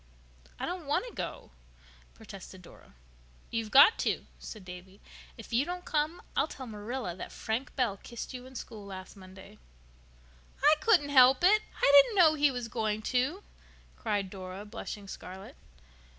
"I 0.59 0.65
don't 0.65 0.87
want 0.87 1.05
to 1.07 1.13
go," 1.13 1.51
protested 2.15 2.63
Dora. 2.63 2.95
"You've 3.51 3.69
got 3.69 3.99
to," 3.99 4.25
said 4.39 4.65
Davy. 4.65 4.99
"If 5.37 5.53
you 5.53 5.63
don't 5.63 5.85
come 5.85 6.23
I'll 6.35 6.47
tell 6.47 6.65
Marilla 6.65 7.15
that 7.15 7.31
Frank 7.31 7.75
Bell 7.75 7.97
kissed 7.97 8.33
you 8.33 8.47
in 8.47 8.55
school 8.55 8.83
last 8.83 9.15
Monday." 9.15 9.59
"I 10.63 10.75
couldn't 10.79 11.09
help 11.09 11.43
it. 11.43 11.61
I 11.79 11.91
didn't 12.01 12.15
know 12.15 12.33
he 12.33 12.49
was 12.49 12.67
going 12.67 13.03
to," 13.13 13.43
cried 13.95 14.31
Dora, 14.31 14.65
blushing 14.65 15.07
scarlet. 15.07 15.55